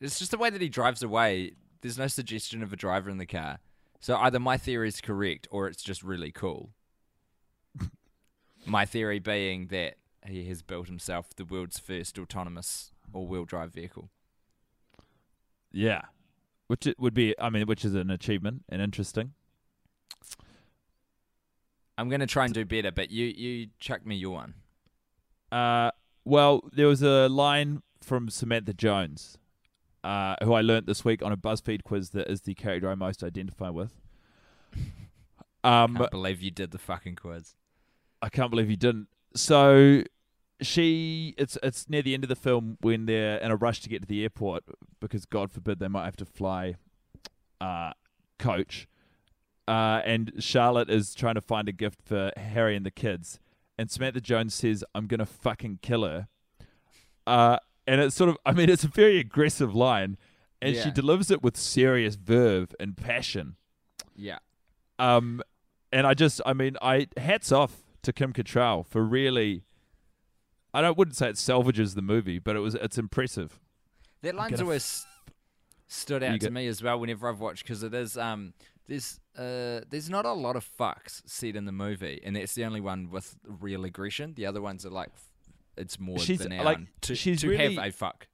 [0.00, 1.52] It's just the way that he drives away.
[1.82, 3.58] There's no suggestion of a driver in the car.
[4.00, 6.70] So either my theory is correct or it's just really cool.
[8.66, 14.08] my theory being that he has built himself the world's first autonomous all-wheel drive vehicle.
[15.72, 16.02] yeah.
[16.68, 19.34] Which it would be, I mean, which is an achievement and interesting.
[21.98, 24.54] I'm going to try and do better, but you you chuck me your one.
[25.50, 25.90] Uh,
[26.24, 29.36] well, there was a line from Samantha Jones,
[30.04, 32.94] uh, who I learnt this week on a BuzzFeed quiz that is the character I
[32.94, 33.92] most identify with.
[35.64, 37.54] Um, Can't believe you did the fucking quiz.
[38.20, 39.06] I can't believe you didn't.
[39.36, 40.02] So
[40.60, 43.88] she, it's it's near the end of the film when they're in a rush to
[43.88, 44.64] get to the airport
[45.00, 46.74] because God forbid they might have to fly,
[47.60, 47.92] uh,
[48.38, 48.88] coach.
[49.68, 53.38] Uh, and Charlotte is trying to find a gift for Harry and the kids,
[53.78, 56.26] and Samantha Jones says, "I'm gonna fucking kill her."
[57.26, 60.16] Uh, and it's sort of, I mean, it's a very aggressive line,
[60.60, 63.56] and she delivers it with serious verve and passion.
[64.14, 64.38] Yeah.
[64.98, 65.42] Um,
[65.90, 69.64] and I just, I mean, I hats off to Kim Cattrall for really.
[70.74, 73.60] I don't wouldn't say it salvages the movie, but it was it's impressive.
[74.22, 75.04] That line's always
[75.88, 78.54] stood out to me as well whenever I've watched because it is um
[78.88, 82.64] there's uh there's not a lot of fucks said in the movie and that's the
[82.64, 84.32] only one with real aggression.
[84.34, 85.28] The other ones are like f-
[85.76, 88.28] it's more She's, benign like, to, she's to really- have a fuck.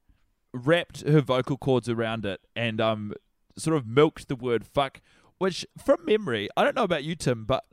[0.53, 3.13] Wrapped her vocal cords around it and um
[3.57, 5.01] sort of milked the word fuck,
[5.37, 7.65] which from memory, I don't know about you, Tim, but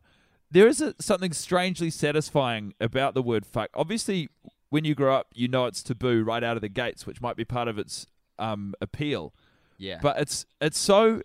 [0.50, 3.70] there is a, something strangely satisfying about the word fuck.
[3.74, 4.28] Obviously,
[4.68, 7.36] when you grow up, you know it's taboo right out of the gates, which might
[7.36, 8.06] be part of its
[8.38, 9.32] um appeal.
[9.78, 9.98] Yeah.
[10.02, 11.22] But it's it's so.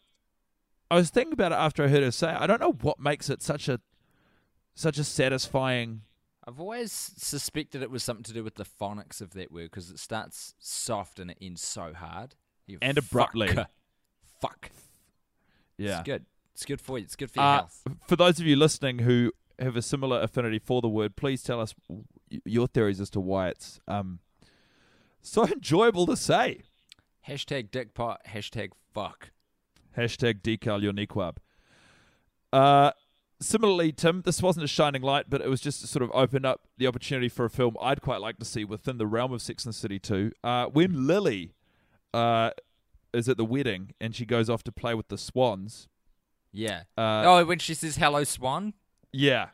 [0.90, 2.32] I was thinking about it after I heard her say.
[2.32, 2.38] it.
[2.40, 3.80] I don't know what makes it such a
[4.74, 6.02] such a satisfying.
[6.48, 9.90] I've always suspected it was something to do with the phonics of that word because
[9.92, 12.36] it starts soft and it ends so hard.
[12.66, 13.48] You And abruptly.
[13.50, 13.70] Fuck.
[14.42, 14.72] Fuck.
[15.78, 16.00] Yeah.
[16.00, 16.26] It's good.
[16.54, 17.04] It's good for you.
[17.04, 17.84] It's good for your Uh, health.
[18.08, 21.60] for those of you listening who have a similar affinity for the word, please tell
[21.62, 21.76] us
[22.46, 24.20] your theories as to why it's um
[25.22, 26.62] so enjoyable to say.
[27.28, 28.18] Hashtag dickbot.
[28.28, 29.30] Hashtag fuck.
[29.96, 31.38] Hashtag decal your niqab.
[32.52, 32.92] Uh,
[33.42, 36.46] similarly, Tim, this wasn't a shining light, but it was just to sort of open
[36.46, 39.42] up the opportunity for a film I'd quite like to see within the realm of
[39.42, 40.32] Sex and the City 2.
[40.44, 41.54] Uh, when Lily
[42.14, 42.52] uh,
[43.14, 45.88] is at the wedding and she goes off to play with the swans.
[46.54, 46.84] Yeah.
[46.98, 48.74] Uh, oh, when she says hello, Swan.
[49.12, 49.50] Yeah.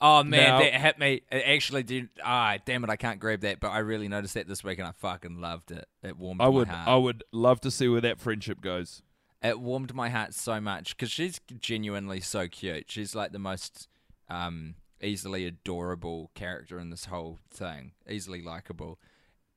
[0.00, 1.22] Oh man, Now- that hit me.
[1.30, 2.08] It actually did.
[2.24, 3.60] Ah, damn it, I can't grab that.
[3.60, 5.86] But I really noticed that this week, and I fucking loved it.
[6.02, 6.88] It warmed I would, my heart.
[6.88, 9.02] I would love to see where that friendship goes.
[9.42, 12.90] It warmed my heart so much because she's genuinely so cute.
[12.90, 13.88] She's like the most
[14.28, 17.92] um, easily adorable character in this whole thing.
[18.08, 18.98] Easily likable.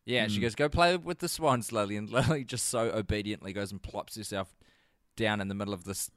[0.05, 0.29] Yeah, Hmm.
[0.33, 3.81] she goes, "Go play with the swans, Lily," and Lily just so obediently goes and
[3.83, 4.55] plops herself
[5.15, 6.09] down in the middle of this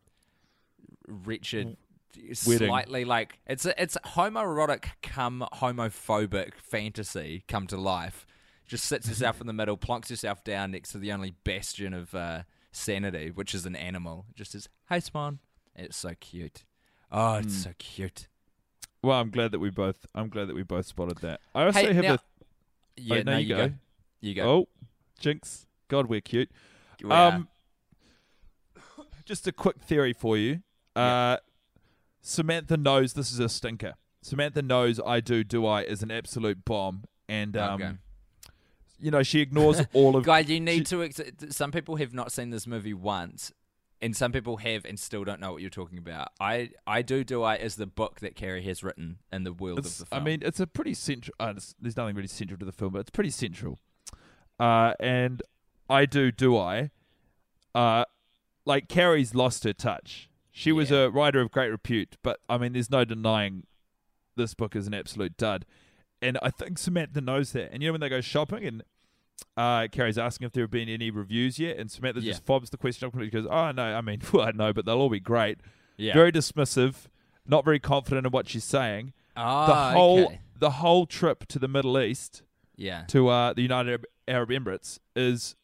[1.09, 1.77] wretched
[2.47, 2.69] Wedding.
[2.69, 8.27] slightly like it's a, it's homoerotic come homophobic fantasy come to life.
[8.67, 12.15] Just sits herself in the middle, plonks herself down next to the only bastion of
[12.15, 12.43] uh,
[12.77, 14.27] sanity, which is an animal.
[14.35, 15.39] Just says, "Hey, Spawn."
[15.75, 16.65] It's so cute.
[17.11, 17.61] Oh, it's Hmm.
[17.71, 18.29] so cute.
[19.03, 20.07] Well, I'm glad that we both.
[20.15, 21.41] I'm glad that we both spotted that.
[21.55, 22.19] I also Hey, have now- a.
[22.97, 23.69] Yeah, oh, no, you you go.
[23.69, 23.75] go.
[24.21, 24.51] You go.
[24.51, 24.69] Oh,
[25.19, 25.67] jinx!
[25.89, 26.51] God, we're cute.
[27.03, 27.33] We are.
[27.35, 27.49] Um,
[29.25, 30.63] just a quick theory for you.
[30.95, 31.37] Uh,
[32.23, 33.95] Samantha knows this is a stinker.
[34.23, 37.97] Samantha knows I do, do I is an absolute bomb, and um, Okay.
[39.01, 40.25] You know she ignores all of.
[40.25, 41.03] Guy, you need she- to.
[41.03, 43.53] Ex- some people have not seen this movie once,
[44.01, 46.29] and some people have and still don't know what you're talking about.
[46.41, 49.79] I, I do do I is the book that Carrie has written in the world
[49.79, 50.23] of the film.
[50.23, 51.35] I mean, it's a pretty central.
[51.41, 53.79] Uh, there's nothing really central to the film, but it's pretty central.
[54.59, 55.43] Uh, and
[55.89, 56.91] I do, do I?
[57.75, 58.05] Uh,
[58.65, 60.31] like Carrie's lost her touch.
[60.51, 63.67] She was a writer of great repute, but I mean, there's no denying
[64.37, 65.67] this book is an absolute dud.
[66.23, 67.73] And I think Samantha knows that.
[67.73, 68.83] And you know when they go shopping and
[69.57, 72.33] uh, Carrie's asking if there have been any reviews yet, and Samantha Yeah.
[72.33, 74.85] just fobs the question up and goes, "Oh no, I mean, well, I know, but
[74.87, 75.59] they'll all be great."
[75.99, 76.13] yeah.
[76.15, 77.07] Very dismissive,
[77.47, 80.41] not very confident in what she's saying oh, the whole okay.
[80.59, 82.43] the whole trip to the Middle East
[82.77, 83.05] Yeah.
[83.09, 85.55] to uh, the United Arab- Emirates is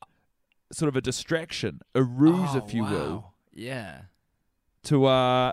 [0.72, 3.32] sort of a distraction, a ruse, Oh, if you will.
[3.52, 4.02] Yeah.
[4.84, 5.52] to uh,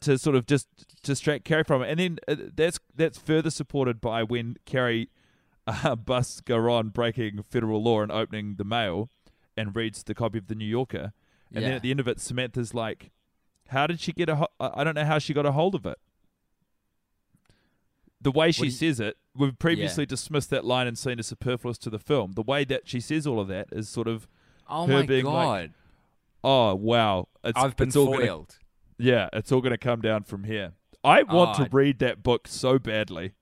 [0.00, 0.68] to sort of just
[1.02, 5.10] distract Carrie from it, and then uh, that's that's further supported by when Carrie
[5.66, 9.08] uh, busts Garon breaking federal law and opening the mail,
[9.56, 11.12] and reads the copy of the New Yorker,
[11.54, 13.10] and then at the end of it, Samantha's like,
[13.68, 14.36] "How did she get a?
[14.36, 15.98] Ho- I don't know how she got a hold of it."
[18.20, 21.76] The way she you- says it, we've previously dismissed that line and seen as superfluous
[21.78, 22.32] to the film.
[22.32, 24.26] The way that she says all of that is sort of,
[24.68, 25.74] Oh Her my being like, god.
[26.42, 28.58] oh wow, it's, I've been it's foiled.
[28.98, 30.72] Yeah, it's all going to come down from here.
[31.02, 33.32] I want Oh, to read that book so badly.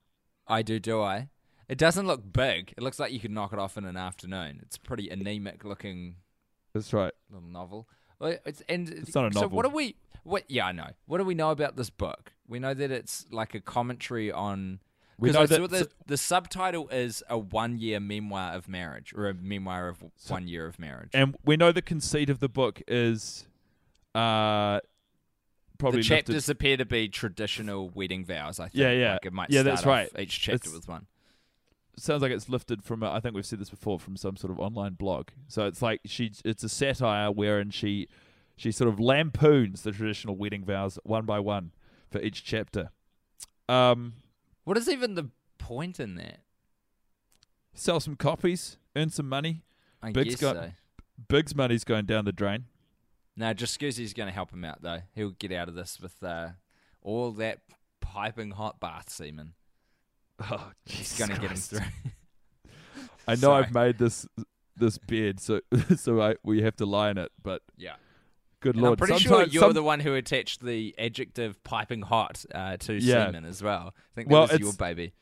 [0.49, 1.29] I do, do I?
[1.69, 2.75] It doesn't look big.
[2.77, 4.61] It looks like you could knock it off in an afternoon.
[4.63, 6.17] It's pretty anemic looking
[6.75, 7.13] That's right.
[7.31, 7.89] little novel.
[8.21, 9.43] It's, and It's not a novel.
[9.43, 9.97] So what do we?
[10.25, 10.45] What?
[10.49, 10.91] Yeah, I know.
[11.07, 12.33] What do we know about this book?
[12.47, 14.81] We know that it's like a commentary on.
[15.19, 19.89] We know that- the, the subtitle is a one-year memoir of marriage, or a memoir
[19.89, 21.11] of one year of marriage.
[21.15, 23.47] And we know the conceit of the book is,
[24.15, 24.81] uh,
[25.83, 28.59] probably the chapters appear to be traditional wedding vows.
[28.61, 28.75] I think.
[28.77, 29.13] Yeah, yeah.
[29.15, 30.11] Like it might Yeah, start that's off right.
[30.19, 31.07] Each chapter It's- with one.
[31.99, 34.51] sounds like it's lifted from a, I think we've said this before from some sort
[34.51, 35.29] of online blog.
[35.49, 38.09] So it's like she it's a satire wherein she
[38.57, 41.73] she sort of lampoons the traditional wedding vows one by one
[42.11, 42.91] for each chapter.
[43.69, 44.15] Um
[44.65, 46.41] What is even the point in that?
[47.75, 49.63] sell some copies, earn some money.
[50.03, 50.73] I Big's guess got- so.
[51.29, 52.65] Big's money's going down the drain.
[53.37, 55.01] No, just Scuzzy's going to help him out though.
[55.15, 56.49] He'll get out of this with uh,
[57.01, 57.61] all that
[58.01, 59.55] piping hot bath semen.
[60.51, 61.79] Oh, He's going to get him through.
[63.29, 63.65] I know Sorry.
[63.65, 64.27] I've made this
[64.77, 65.61] this bed so
[65.97, 67.95] so I we have to lie in it, but yeah.
[68.61, 69.01] good And lord.
[69.01, 72.95] I'm pretty sure you're some- the one who attached the adjective piping hot uh, to
[72.95, 73.27] Yeah.
[73.27, 73.95] semen as well.
[73.97, 75.13] I think that Well, was your baby.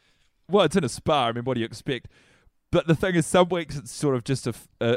[0.49, 1.27] Well, it's in a spa.
[1.27, 2.09] I mean, what do you expect?
[2.73, 4.55] But the thing is, some weeks it's sort of just a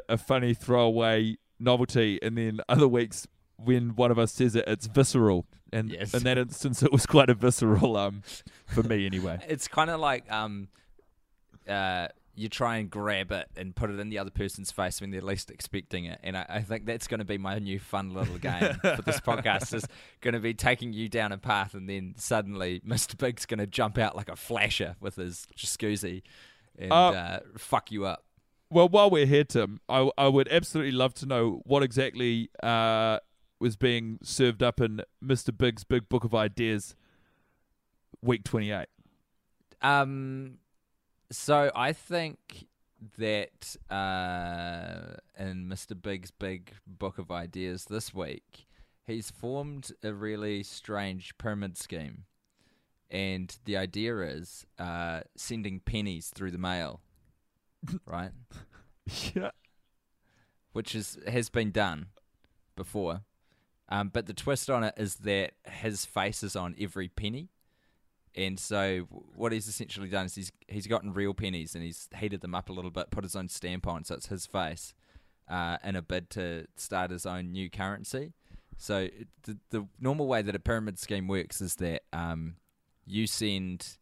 [0.08, 4.88] a funny throwaway novelty, and then other weeks when one of us says it, it's
[4.88, 5.46] visceral.
[5.72, 6.14] And Yes.
[6.14, 8.22] in that instance, it was quite a visceral um
[8.68, 9.40] for me anyway.
[9.48, 10.68] It's kind of like um,
[11.68, 15.12] uh, you try and grab it and put it in the other person's face when
[15.12, 16.20] they're least expecting it.
[16.24, 19.20] And I, I think that's going to be my new fun little game for this
[19.20, 19.74] podcast.
[19.74, 19.86] Is
[20.22, 23.18] going to be taking you down a path, and then suddenly Mr.
[23.18, 26.24] Big's going to jump out like a flasher with his jacuzzi
[26.78, 28.24] and Uh, uh, fuck you up.
[28.74, 33.20] Well, while we're here, Tim, I, I would absolutely love to know what exactly uh,
[33.60, 35.56] was being served up in Mr.
[35.56, 36.96] Big's Big Book of Ideas,
[38.24, 38.88] week 28.
[39.84, 40.58] Um,
[41.30, 42.66] so I think
[43.20, 46.02] that uh, in Mr.
[46.02, 48.66] Big's big book of ideas this week,
[49.06, 52.24] he's formed a really strange pyramid scheme,
[53.12, 57.02] and the idea is uh, sending pennies through the mail,
[58.06, 58.32] right?
[59.36, 59.52] Yeah.
[60.72, 62.08] Which is has been done
[62.78, 63.24] before,
[63.90, 67.50] um, but the twist on it is that his face is on every penny.
[68.34, 69.00] And so
[69.36, 72.70] what he's essentially done is he's he's gotten real pennies and he's heated them up
[72.70, 74.94] a little bit, put his own stamp on, so it's his face,
[75.50, 78.34] uh, in a bid to start his own new currency.
[78.78, 79.10] So
[79.44, 82.56] the the normal way that a pyramid scheme works is that um,
[83.06, 83.98] you send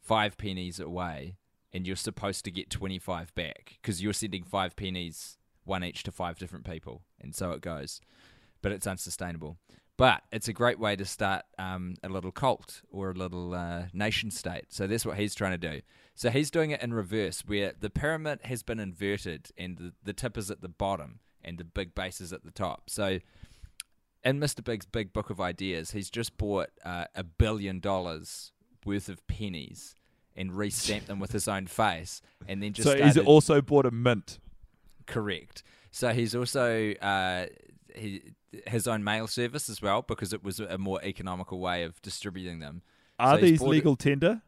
[0.00, 1.36] five pennies away
[1.72, 6.02] and you're supposed to get twenty five back because you're sending five pennies one each
[6.04, 8.00] to five different people, and so it goes.
[8.60, 9.58] But it's unsustainable.
[9.96, 13.84] But it's a great way to start um, a little cult or a little uh,
[13.92, 14.66] nation state.
[14.70, 15.82] So that's what he's trying to do.
[16.14, 20.12] So he's doing it in reverse, where the pyramid has been inverted and the, the
[20.12, 22.88] tip is at the bottom and the big base is at the top.
[22.88, 23.20] So
[24.24, 24.64] in Mr.
[24.64, 28.52] Big's big book of ideas, he's just bought uh, a billion dollars
[28.84, 29.94] worth of pennies
[30.36, 33.90] and re-stamped them with his own face, and then just so he's also bought a
[33.90, 34.38] mint.
[35.06, 35.62] Correct.
[35.90, 37.46] So he's also uh,
[37.94, 38.22] he,
[38.66, 42.60] his own mail service as well because it was a more economical way of distributing
[42.60, 42.82] them.
[43.18, 44.42] Are So these bought it- legal tender?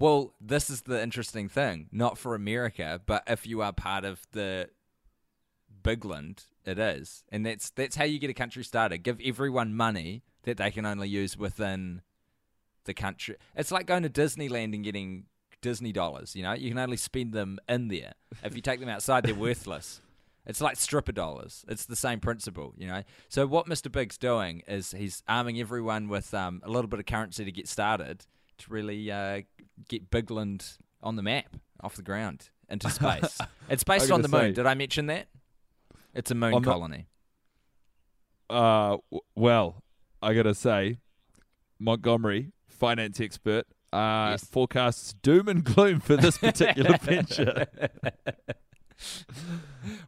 [0.00, 1.88] Well, this is the interesting thing.
[1.92, 4.68] Not for America, but if you are part of the
[5.82, 8.98] Bigland, it is, and that's that's how you get a country started.
[8.98, 12.00] Give everyone money that they can only use within
[12.84, 13.36] the country.
[13.56, 15.24] It's like going to Disneyland and getting
[15.62, 16.36] Disney dollars.
[16.36, 18.12] You know, you can only spend them in there.
[18.42, 20.00] If you take them outside, they're worthless.
[20.46, 21.64] It's like stripper dollars.
[21.68, 23.02] It's the same principle, you know.
[23.30, 23.90] So what Mr.
[23.90, 27.66] Big's doing is he's arming everyone with um, a little bit of currency to get
[27.66, 28.26] started
[28.58, 29.40] to really uh,
[29.88, 33.38] get Bigland on the map, off the ground, into space.
[33.70, 34.54] it's based on the gotta moon.
[34.54, 35.28] Did I mention that?
[36.14, 37.06] It's a moon colony.
[38.50, 39.82] Uh, w- well,
[40.22, 40.98] I gotta say,
[41.78, 42.52] Montgomery,
[42.86, 44.44] finance expert, uh, Yes.
[44.44, 47.66] forecasts doom and gloom for this particular venture.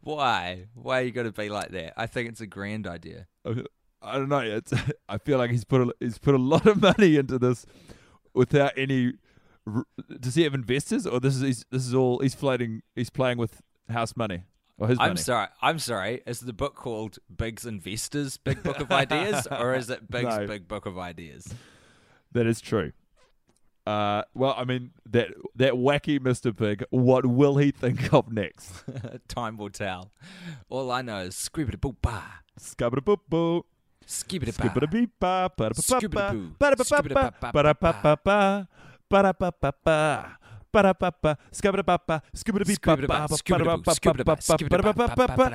[0.03, 0.65] Why?
[0.73, 1.93] Why are you going to be like that?
[1.97, 3.27] I think it's a grand idea.
[4.01, 4.39] I don't know.
[4.39, 4.73] It's,
[5.09, 7.65] I feel like he's put a, he's put a lot of money into this
[8.33, 9.13] without any.
[10.19, 12.81] Does he have investors, or this is this is all he's floating?
[12.95, 14.43] He's playing with house money
[14.77, 15.19] or his I'm money.
[15.21, 15.47] sorry.
[15.61, 16.21] I'm sorry.
[16.25, 20.47] Is the book called Big's Investors Big Book of Ideas, or is it Big's No.
[20.47, 21.53] Big Book of Ideas?
[22.31, 22.91] That is true.
[23.85, 26.55] Uh, well, I mean that that wacky Mr.
[26.55, 26.83] Pig.
[26.89, 28.83] What will he think of next?
[29.29, 30.11] Time will tell.
[30.69, 32.21] All I know is scribbity boop ba,
[32.59, 33.63] scubbity boop boo,
[34.05, 36.41] skibbity ba, skibbity beep ba, ba da ba ba ba,
[37.53, 38.67] ba da ba ba ba,
[39.09, 40.37] ba da ba ba ba.
[40.69, 44.35] Ba-da-ba-ba, scubba-da-ba-ba, scooba-da-bee-ba-ba, ba-da-ba-ba-ba-ba,
[44.67, 45.47] ba-da-ba-ba-ba-ba,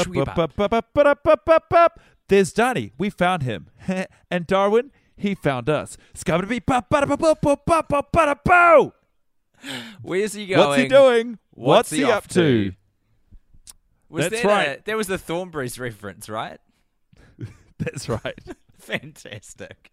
[0.00, 1.82] ba-da-ba-ba-ba-ba, ba-da-ba-ba-ba-ba,
[2.30, 2.92] there's Donnie.
[2.96, 3.70] We found him.
[4.30, 5.98] And Darwin, he found us.
[10.00, 10.68] Where's he going?
[10.68, 11.38] What's he doing?
[11.50, 12.72] What's he off up to?
[14.08, 14.78] Was That's that right.
[14.78, 16.58] A, that was the Thornberrys reference, right?
[17.78, 18.38] That's right.
[18.78, 19.90] Fantastic.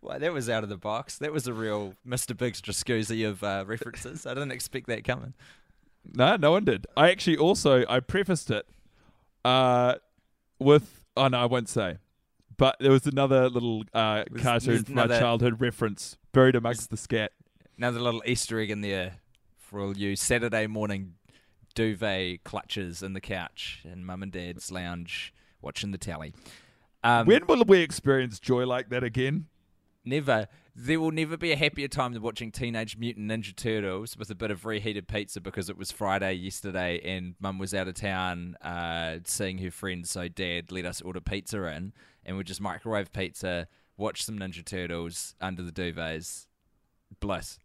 [0.00, 1.18] Well, that was out of the box.
[1.18, 2.34] That was a real Mr.
[2.34, 4.24] Big's Drascuzzi of uh, references.
[4.24, 5.34] I didn't expect that coming.
[6.14, 6.86] No, no one did.
[6.96, 8.66] I actually also I prefaced it
[9.44, 9.96] uh,
[10.58, 11.98] with oh no, I won't say.
[12.56, 16.96] But there was another little uh, Was- cartoon from my childhood reference buried amongst the
[16.96, 17.32] scat.
[17.76, 19.18] Another little Easter egg in there
[19.56, 21.14] for all you Saturday morning
[21.74, 26.34] duvet clutches in the couch in mum and dad's lounge watching the tally.
[27.04, 29.46] Um, when will we experience joy like that again?
[30.04, 30.48] Never.
[30.80, 34.34] There will never be a happier time than watching Teenage Mutant Ninja Turtles with a
[34.36, 38.54] bit of reheated pizza because it was Friday yesterday and Mum was out of town
[38.62, 40.08] uh, seeing her friends.
[40.08, 41.92] So Dad let us order pizza in
[42.24, 43.66] and we just microwave pizza,
[43.96, 46.46] watch some Ninja Turtles under the duvets.
[47.18, 47.58] Bliss.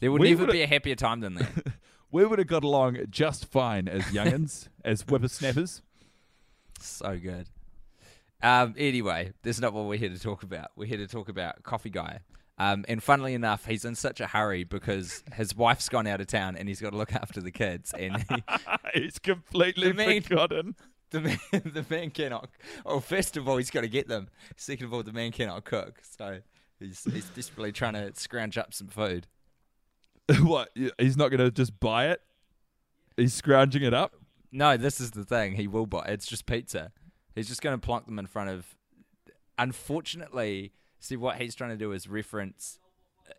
[0.00, 1.66] There will We never be a happier time than that.
[2.10, 5.82] We would have got along just fine as youngins, as whippersnappers.
[6.80, 7.46] so good.
[8.42, 10.70] Um, anyway, that's not what we're here to talk about.
[10.76, 12.20] We're here to talk about Coffee Guy.
[12.58, 16.26] Um, and funnily enough, he's in such a hurry because his wife's gone out of
[16.26, 17.92] town and he's got to look after the kids.
[17.92, 18.44] And he,
[19.02, 20.74] He's completely man- forgotten.
[21.10, 22.48] the man, the man cannot.
[22.84, 24.28] Well, first of all, he's got to get them.
[24.56, 26.00] Second of all, the man cannot cook.
[26.16, 26.38] So
[26.80, 29.26] he's he's desperately trying to scrounge up some food.
[30.40, 30.70] what?
[30.98, 32.22] He's not going to just buy it.
[33.18, 34.14] He's scrounging it up.
[34.50, 35.56] No, this is the thing.
[35.56, 36.06] He will buy.
[36.08, 36.90] It's just pizza.
[37.34, 38.74] He's just going to plonk them in front of.
[39.58, 40.72] Unfortunately,
[41.06, 42.78] see what he's trying to do is reference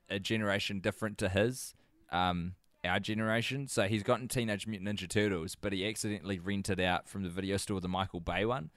[0.09, 1.73] a generation different to his,
[2.11, 2.53] um,
[2.83, 3.67] our generation.
[3.67, 7.57] So he's gotten Teenage Mutant Ninja Turtles, but he accidentally rented out from the video
[7.57, 8.69] store the Michael Bay one,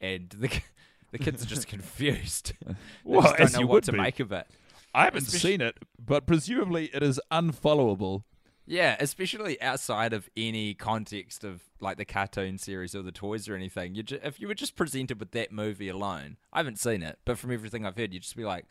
[0.00, 0.48] and the
[1.12, 2.52] the kids are just confused.
[2.66, 2.74] they
[3.04, 3.98] Well, just don't know what to be.
[3.98, 4.46] make of it.
[4.94, 8.24] I haven't Especially- seen it, but presumably it is unfollowable.
[8.64, 13.56] Yeah, especially outside of any context of like the cartoon series or the toys or
[13.56, 13.94] anything.
[13.94, 17.18] You ju- if you were just presented with that movie alone, I haven't seen it,
[17.24, 18.66] but from everything I've heard, you'd just be like,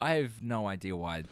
[0.00, 1.24] I have no idea why.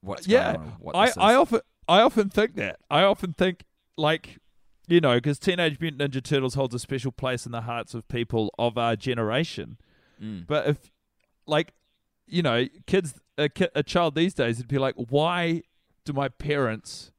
[0.00, 0.76] What's yeah, going on?
[0.80, 2.80] What I, I often I often think that.
[2.90, 3.64] I often think
[3.96, 4.38] like
[4.88, 8.08] you know because Teenage Mutant Ninja Turtles holds a special place in the hearts of
[8.08, 9.78] people of our generation.
[10.20, 10.46] Mm.
[10.46, 10.90] But if
[11.46, 11.74] like
[12.26, 15.62] you know kids a, a child these days would be like, why
[16.04, 17.12] do my parents,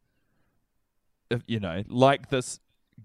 [1.32, 2.60] Uh, you know, like this?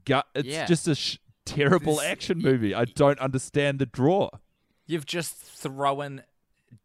[0.05, 0.27] Gut.
[0.35, 0.67] It's Yeah.
[0.67, 2.75] just a sh- terrible action movie.
[2.75, 4.31] I don't understand the draw.
[4.87, 6.23] You've just thrown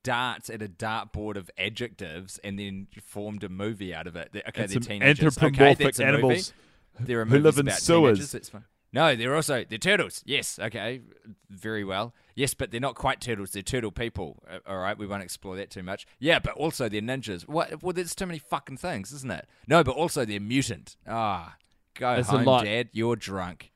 [0.03, 4.29] darts at a dartboard of adjectives and then formed a movie out of it.
[4.35, 5.37] Okay, And they're teenagers.
[5.41, 6.53] Okay, that's a animals
[6.99, 7.07] movie.
[7.07, 8.49] There are who live in sewers.
[8.49, 8.65] fine.
[8.93, 10.21] No, they're also they're turtles.
[10.25, 11.01] Yes, okay,
[11.49, 12.13] very well.
[12.35, 13.51] Yes, but they're not quite turtles.
[13.51, 14.43] They're turtle people.
[14.67, 16.05] All right, we won't explore that too much.
[16.19, 17.47] Yeah, but also they're ninjas.
[17.47, 17.81] What?
[17.81, 19.47] Well, there's too many fucking things, isn't it?
[19.67, 20.97] No, but also they're mutant.
[21.07, 21.55] Ah,
[21.95, 22.65] go There's a home, lot.
[22.65, 22.89] Dad.
[22.91, 23.71] You're drunk.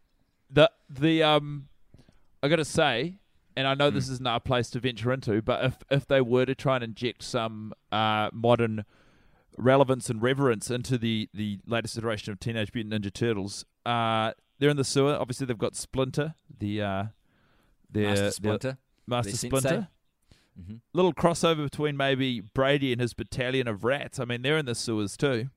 [0.50, 1.70] The the um,
[2.44, 3.20] I got to say,
[3.56, 6.46] and I know this isn't a place to venture into, but if if they were
[6.46, 8.84] to try and inject some uh, modern
[9.58, 14.70] relevance and reverence into the the latest iteration of Teenage Mutant Ninja Turtles, uh, they're
[14.70, 15.14] in the sewer.
[15.16, 17.04] Obviously, they've got Splinter, the uh,
[17.92, 18.78] their, Master their- Splinter.
[19.08, 19.68] Master their Splinter.
[19.70, 19.88] sensei.
[20.62, 20.80] Mhm.
[20.94, 24.20] Little crossover between maybe Brady and his battalion of rats.
[24.20, 25.50] I mean, they're in the sewers too.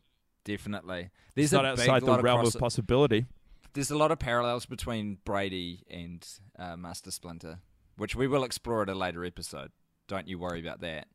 [0.45, 1.11] Definitely.
[1.35, 3.27] There's it's not outside the realm cross- of possibility.
[3.75, 6.27] There's a lot of parallels between Brady and
[6.59, 7.61] uh, Master Splinter,
[7.97, 9.71] which we will explore at a later episode.
[10.09, 11.07] Don't you worry about that.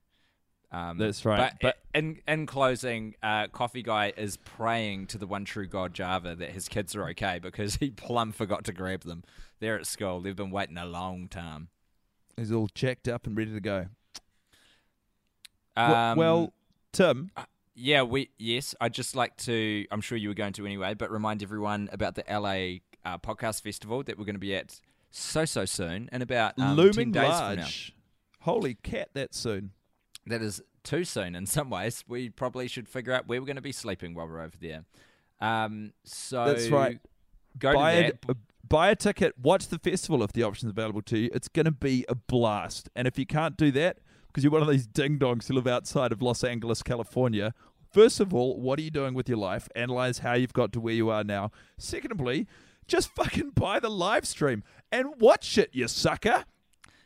[0.74, 5.28] Um, That's right, But, but- in in closing, uh, Coffee Guy is praying to the
[5.28, 9.02] one true God Java that his kids are okay because he plumb forgot to grab
[9.04, 9.24] them.
[9.60, 10.20] They're at school.
[10.20, 11.68] They've been waiting a long time.
[12.36, 13.86] He's all checked up and ready to go.
[15.76, 16.54] Um, well, well,
[16.92, 17.32] Tim,
[17.76, 18.76] Yeah, we yes.
[18.82, 19.86] I'd just like to.
[19.92, 23.62] I'm sure you were going to anyway, but remind everyone about the LA uh, podcast
[23.62, 24.80] festival that we're going to be at
[25.12, 27.62] so so soon in about um, looming 10 days from now.
[27.62, 27.94] large.
[28.42, 29.72] Holy cat, That soon.
[30.26, 32.04] That is too soon in some ways.
[32.08, 34.86] We probably should figure out where we're going to be sleeping while we're over there.
[35.42, 37.00] Um, so That's right.
[37.60, 38.30] Go buy to a, that.
[38.30, 38.34] uh,
[38.68, 41.30] buy a ticket, watch the festival if the option's available to you.
[41.34, 42.90] It's going to be a blast.
[42.96, 43.98] And if you can't do that
[44.28, 47.54] because you're one of these ding dongs who live outside of Los Angeles, California,
[47.92, 49.70] first of all, what are you doing with your life?
[49.76, 51.52] Analyze how you've got to where you are now.
[51.78, 52.48] Secondly,
[52.88, 56.46] just fucking buy the live stream and watch it, you sucker.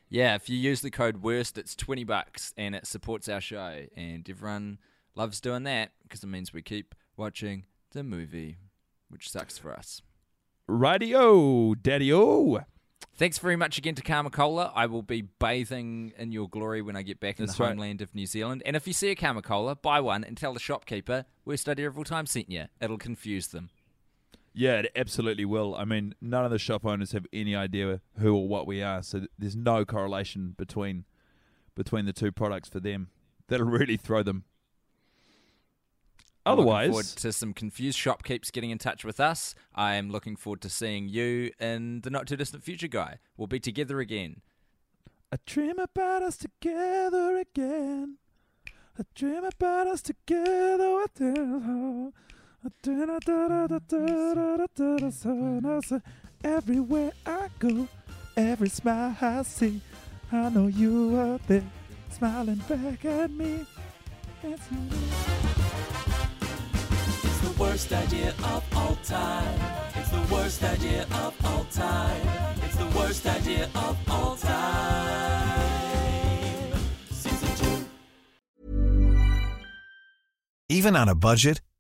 [0.10, 3.86] Yeah, if you use the code WORST, it's 20 bucks and it supports our show.
[3.96, 4.80] And everyone
[5.16, 8.58] loves doing that because it means we keep watching the movie,
[9.10, 10.02] which sucks for us.
[10.68, 12.62] Radio, daddy o.
[13.16, 14.72] Thanks very much again to Karma Cola.
[14.76, 17.70] I will be bathing in your glory when I get back in That's the right.
[17.70, 18.62] homeland of New Zealand.
[18.66, 21.88] And if you see a Karma Cola, buy one and tell the shopkeeper Worst Idea
[21.88, 22.66] of All Time sent you.
[22.80, 23.72] It'll confuse them.
[24.58, 25.76] Yeah, it absolutely will.
[25.76, 29.04] I mean, none of the shop owners have any idea who or what we are,
[29.04, 31.06] so there's no correlation between
[31.76, 33.10] between the two products for them.
[33.50, 34.46] That'll really throw them.
[36.44, 39.54] I'm looking Otherwise, forward to some confused shopkeepers getting in touch with us.
[39.76, 43.20] I am looking forward to seeing you in the not too distant future, guy.
[43.38, 44.42] We'll be together again.
[45.32, 48.18] I dream about us together again.
[48.98, 52.14] I dream about us together with them.
[56.44, 57.88] Everywhere I go,
[58.36, 59.82] every smile I see,
[60.32, 61.64] I know you are there,
[62.10, 63.66] smiling back at me.
[64.44, 64.68] It's
[67.24, 69.60] It's the worst idea of all time.
[69.96, 72.28] It's the worst idea of all time.
[72.64, 75.68] It's the worst idea of all time.
[77.12, 77.86] Season two.
[80.70, 81.62] Even on a budget,